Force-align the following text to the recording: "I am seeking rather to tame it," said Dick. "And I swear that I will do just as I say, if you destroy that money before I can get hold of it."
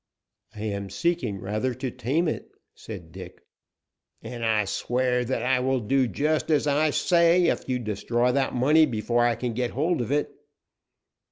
"I 0.55 0.61
am 0.63 0.89
seeking 0.89 1.37
rather 1.39 1.75
to 1.75 1.91
tame 1.91 2.27
it," 2.27 2.49
said 2.73 3.11
Dick. 3.11 3.45
"And 4.23 4.43
I 4.43 4.65
swear 4.65 5.23
that 5.23 5.43
I 5.43 5.59
will 5.59 5.79
do 5.79 6.07
just 6.07 6.49
as 6.49 6.65
I 6.65 6.89
say, 6.89 7.43
if 7.49 7.69
you 7.69 7.77
destroy 7.77 8.31
that 8.31 8.55
money 8.55 8.87
before 8.87 9.23
I 9.23 9.35
can 9.35 9.53
get 9.53 9.69
hold 9.69 10.01
of 10.01 10.11
it." 10.11 10.31